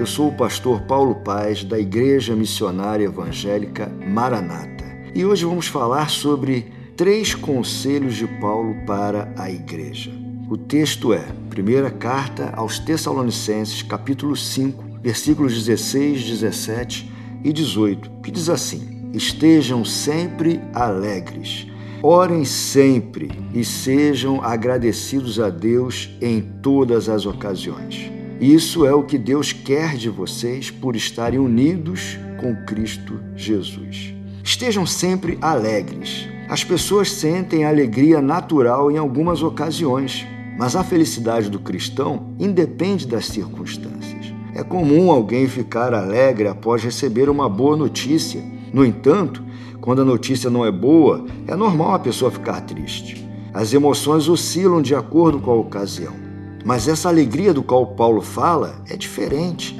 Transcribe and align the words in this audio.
Eu 0.00 0.06
sou 0.06 0.28
o 0.28 0.32
pastor 0.32 0.80
Paulo 0.80 1.16
Paz, 1.16 1.62
da 1.62 1.78
Igreja 1.78 2.34
Missionária 2.34 3.04
Evangélica 3.04 3.86
Maranata. 3.86 4.82
E 5.14 5.26
hoje 5.26 5.44
vamos 5.44 5.66
falar 5.66 6.08
sobre 6.08 6.72
três 6.96 7.34
conselhos 7.34 8.16
de 8.16 8.26
Paulo 8.40 8.74
para 8.86 9.30
a 9.36 9.50
igreja. 9.50 10.10
O 10.48 10.56
texto 10.56 11.12
é 11.12 11.22
Primeira 11.50 11.90
Carta 11.90 12.50
aos 12.56 12.78
Tessalonicenses, 12.78 13.82
capítulo 13.82 14.34
5, 14.34 15.00
versículos 15.02 15.52
16, 15.52 16.24
17 16.24 17.12
e 17.44 17.52
18, 17.52 18.10
que 18.22 18.30
diz 18.30 18.48
assim: 18.48 19.10
Estejam 19.12 19.84
sempre 19.84 20.62
alegres, 20.72 21.66
orem 22.02 22.46
sempre 22.46 23.30
e 23.52 23.66
sejam 23.66 24.42
agradecidos 24.42 25.38
a 25.38 25.50
Deus 25.50 26.08
em 26.22 26.40
todas 26.40 27.10
as 27.10 27.26
ocasiões 27.26 28.18
isso 28.40 28.86
é 28.86 28.94
o 28.94 29.02
que 29.02 29.18
Deus 29.18 29.52
quer 29.52 29.96
de 29.96 30.08
vocês 30.08 30.70
por 30.70 30.96
estarem 30.96 31.38
unidos 31.38 32.18
com 32.40 32.56
Cristo 32.64 33.20
Jesus. 33.36 34.14
Estejam 34.42 34.86
sempre 34.86 35.36
alegres. 35.42 36.26
As 36.48 36.64
pessoas 36.64 37.12
sentem 37.12 37.66
alegria 37.66 38.22
natural 38.22 38.90
em 38.90 38.96
algumas 38.96 39.42
ocasiões, 39.42 40.26
mas 40.58 40.74
a 40.74 40.82
felicidade 40.82 41.50
do 41.50 41.58
cristão 41.58 42.34
independe 42.38 43.06
das 43.06 43.26
circunstâncias. 43.26 44.32
É 44.54 44.64
comum 44.64 45.10
alguém 45.10 45.46
ficar 45.46 45.92
alegre 45.92 46.48
após 46.48 46.82
receber 46.82 47.28
uma 47.28 47.46
boa 47.46 47.76
notícia. 47.76 48.42
No 48.72 48.86
entanto, 48.86 49.44
quando 49.82 50.00
a 50.00 50.04
notícia 50.04 50.48
não 50.48 50.64
é 50.64 50.72
boa, 50.72 51.26
é 51.46 51.54
normal 51.54 51.92
a 51.92 51.98
pessoa 51.98 52.30
ficar 52.30 52.62
triste. 52.62 53.28
As 53.52 53.74
emoções 53.74 54.28
oscilam 54.28 54.80
de 54.80 54.94
acordo 54.94 55.40
com 55.40 55.50
a 55.50 55.56
ocasião. 55.56 56.29
Mas 56.64 56.88
essa 56.88 57.08
alegria 57.08 57.52
do 57.54 57.62
qual 57.62 57.86
Paulo 57.86 58.20
fala 58.20 58.82
é 58.88 58.96
diferente. 58.96 59.78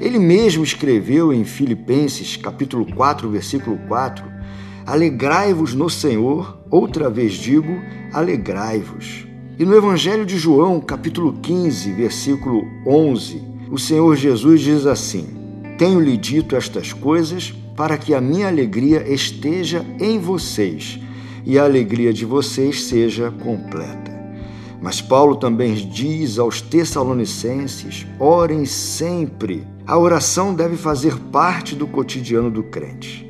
Ele 0.00 0.18
mesmo 0.18 0.64
escreveu 0.64 1.32
em 1.32 1.44
Filipenses, 1.44 2.36
capítulo 2.36 2.86
4, 2.94 3.28
versículo 3.30 3.78
4: 3.88 4.24
Alegrai-vos 4.86 5.74
no 5.74 5.88
Senhor, 5.88 6.58
outra 6.70 7.08
vez 7.08 7.34
digo, 7.34 7.72
alegrai-vos. 8.12 9.26
E 9.58 9.64
no 9.64 9.76
Evangelho 9.76 10.26
de 10.26 10.36
João, 10.38 10.80
capítulo 10.80 11.34
15, 11.34 11.92
versículo 11.92 12.64
11, 12.86 13.42
o 13.70 13.78
Senhor 13.78 14.16
Jesus 14.16 14.60
diz 14.60 14.86
assim: 14.86 15.26
Tenho-lhe 15.78 16.16
dito 16.16 16.56
estas 16.56 16.92
coisas 16.92 17.54
para 17.76 17.96
que 17.96 18.14
a 18.14 18.20
minha 18.20 18.48
alegria 18.48 19.06
esteja 19.08 19.84
em 20.00 20.18
vocês 20.18 20.98
e 21.44 21.58
a 21.58 21.64
alegria 21.64 22.12
de 22.12 22.24
vocês 22.24 22.84
seja 22.84 23.30
completa. 23.30 24.11
Mas 24.82 25.00
Paulo 25.00 25.36
também 25.36 25.74
diz 25.74 26.40
aos 26.40 26.60
Tessalonicenses: 26.60 28.04
orem 28.18 28.66
sempre. 28.66 29.64
A 29.86 29.96
oração 29.96 30.54
deve 30.54 30.76
fazer 30.76 31.16
parte 31.30 31.76
do 31.76 31.86
cotidiano 31.86 32.50
do 32.50 32.64
crente. 32.64 33.28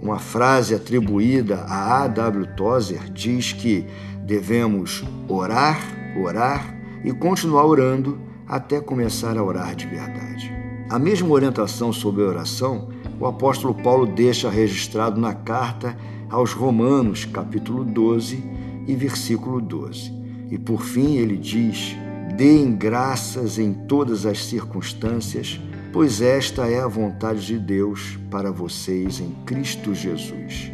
Uma 0.00 0.18
frase 0.18 0.74
atribuída 0.74 1.66
a 1.68 2.04
A.W. 2.04 2.46
Tozer 2.56 3.10
diz 3.10 3.52
que 3.52 3.86
devemos 4.24 5.04
orar, 5.28 5.78
orar 6.18 6.74
e 7.04 7.12
continuar 7.12 7.66
orando 7.66 8.18
até 8.46 8.80
começar 8.80 9.36
a 9.36 9.44
orar 9.44 9.74
de 9.74 9.86
verdade. 9.86 10.50
A 10.88 10.98
mesma 10.98 11.28
orientação 11.28 11.92
sobre 11.92 12.22
a 12.22 12.26
oração 12.26 12.88
o 13.18 13.26
apóstolo 13.26 13.74
Paulo 13.74 14.06
deixa 14.06 14.50
registrado 14.50 15.20
na 15.20 15.34
carta 15.34 15.96
aos 16.30 16.52
Romanos, 16.52 17.24
capítulo 17.24 17.84
12 17.84 18.42
e 18.86 18.94
versículo 18.94 19.60
12. 19.60 20.25
E 20.50 20.58
por 20.58 20.82
fim 20.82 21.16
ele 21.16 21.36
diz: 21.36 21.96
Deem 22.36 22.76
graças 22.76 23.58
em 23.58 23.72
todas 23.72 24.26
as 24.26 24.44
circunstâncias, 24.44 25.60
pois 25.92 26.20
esta 26.20 26.66
é 26.66 26.80
a 26.80 26.88
vontade 26.88 27.46
de 27.46 27.58
Deus 27.58 28.18
para 28.30 28.52
vocês 28.52 29.20
em 29.20 29.30
Cristo 29.44 29.94
Jesus. 29.94 30.70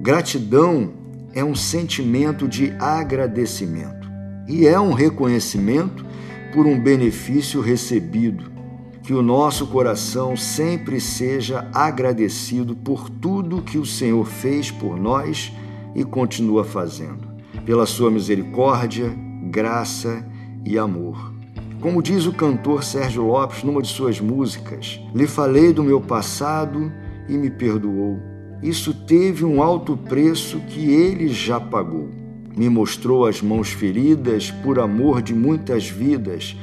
Gratidão 0.00 0.92
é 1.34 1.44
um 1.44 1.54
sentimento 1.54 2.48
de 2.48 2.72
agradecimento 2.78 4.08
e 4.48 4.66
é 4.66 4.80
um 4.80 4.92
reconhecimento 4.92 6.04
por 6.52 6.66
um 6.66 6.80
benefício 6.80 7.60
recebido. 7.60 8.58
Que 9.02 9.14
o 9.14 9.22
nosso 9.22 9.66
coração 9.68 10.36
sempre 10.36 11.00
seja 11.00 11.66
agradecido 11.72 12.76
por 12.76 13.08
tudo 13.08 13.62
que 13.62 13.78
o 13.78 13.86
Senhor 13.86 14.26
fez 14.26 14.70
por 14.70 14.98
nós 14.98 15.52
e 15.94 16.04
continua 16.04 16.62
fazendo 16.62 17.27
pela 17.68 17.84
sua 17.84 18.10
misericórdia, 18.10 19.14
graça 19.50 20.26
e 20.64 20.78
amor. 20.78 21.34
Como 21.82 22.02
diz 22.02 22.24
o 22.24 22.32
cantor 22.32 22.82
Sérgio 22.82 23.26
Lopes 23.26 23.62
numa 23.62 23.82
de 23.82 23.88
suas 23.88 24.18
músicas, 24.18 24.98
lhe 25.14 25.26
falei 25.26 25.70
do 25.70 25.84
meu 25.84 26.00
passado 26.00 26.90
e 27.28 27.34
me 27.36 27.50
perdoou. 27.50 28.18
Isso 28.62 28.94
teve 28.94 29.44
um 29.44 29.62
alto 29.62 29.98
preço 29.98 30.60
que 30.60 30.90
ele 30.90 31.28
já 31.28 31.60
pagou. 31.60 32.08
Me 32.56 32.70
mostrou 32.70 33.26
as 33.26 33.42
mãos 33.42 33.68
feridas 33.68 34.50
por 34.50 34.78
amor 34.78 35.20
de 35.20 35.34
muitas 35.34 35.90
vidas, 35.90 36.56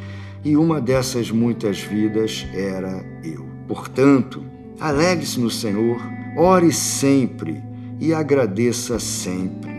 e 0.43 0.57
uma 0.57 0.81
dessas 0.81 1.29
muitas 1.29 1.81
vidas 1.81 2.47
era 2.51 3.05
eu. 3.23 3.45
Portanto, 3.67 4.43
alegre-se 4.79 5.39
no 5.39 5.51
Senhor, 5.51 6.01
ore 6.35 6.73
sempre 6.73 7.61
e 7.99 8.11
agradeça 8.11 8.97
sempre 8.97 9.74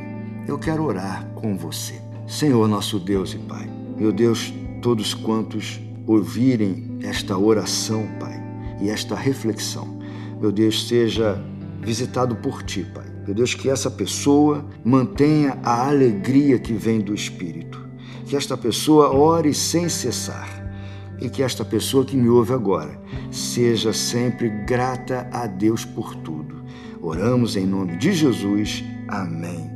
eu 0.46 0.58
quero 0.58 0.84
orar 0.84 1.26
com 1.34 1.56
você. 1.56 2.00
Senhor, 2.26 2.66
nosso 2.68 2.98
Deus 2.98 3.34
e 3.34 3.38
Pai, 3.38 3.68
meu 3.96 4.12
Deus, 4.12 4.52
todos 4.82 5.14
quantos 5.14 5.80
ouvirem 6.06 6.98
esta 7.02 7.36
oração, 7.36 8.06
Pai, 8.18 8.40
e 8.80 8.88
esta 8.88 9.14
reflexão, 9.14 9.98
meu 10.40 10.52
Deus, 10.52 10.86
seja 10.88 11.42
visitado 11.80 12.36
por 12.36 12.62
Ti, 12.62 12.84
Pai. 12.94 13.06
Meu 13.26 13.34
Deus, 13.34 13.54
que 13.54 13.68
essa 13.68 13.90
pessoa 13.90 14.64
mantenha 14.84 15.58
a 15.62 15.88
alegria 15.88 16.58
que 16.60 16.72
vem 16.72 17.00
do 17.00 17.12
Espírito. 17.12 17.84
Que 18.24 18.36
esta 18.36 18.56
pessoa 18.56 19.12
ore 19.12 19.52
sem 19.52 19.88
cessar. 19.88 20.48
E 21.20 21.28
que 21.28 21.42
esta 21.42 21.64
pessoa 21.64 22.04
que 22.04 22.16
me 22.16 22.28
ouve 22.28 22.52
agora 22.52 23.00
seja 23.30 23.92
sempre 23.92 24.48
grata 24.64 25.28
a 25.32 25.46
Deus 25.46 25.84
por 25.84 26.14
tudo. 26.16 26.62
Oramos 27.00 27.56
em 27.56 27.66
nome 27.66 27.96
de 27.96 28.12
Jesus. 28.12 28.84
Amém. 29.08 29.75